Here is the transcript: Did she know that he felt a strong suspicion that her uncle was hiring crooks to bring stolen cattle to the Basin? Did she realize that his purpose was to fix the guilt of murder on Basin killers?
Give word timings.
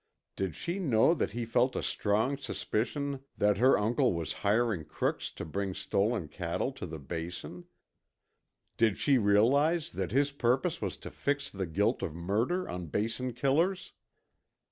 Did 0.35 0.55
she 0.55 0.79
know 0.79 1.13
that 1.13 1.33
he 1.33 1.45
felt 1.45 1.75
a 1.75 1.83
strong 1.83 2.35
suspicion 2.35 3.19
that 3.37 3.59
her 3.59 3.77
uncle 3.77 4.13
was 4.15 4.33
hiring 4.41 4.83
crooks 4.83 5.29
to 5.33 5.45
bring 5.45 5.75
stolen 5.75 6.27
cattle 6.27 6.71
to 6.71 6.87
the 6.87 6.97
Basin? 6.97 7.65
Did 8.77 8.97
she 8.97 9.19
realize 9.19 9.91
that 9.91 10.11
his 10.11 10.31
purpose 10.31 10.81
was 10.81 10.97
to 10.97 11.11
fix 11.11 11.51
the 11.51 11.67
guilt 11.67 12.01
of 12.01 12.15
murder 12.15 12.67
on 12.67 12.87
Basin 12.87 13.33
killers? 13.33 13.91